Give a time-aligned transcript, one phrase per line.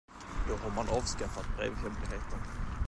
[0.47, 2.39] Då har man avskaffat brevhemligheten.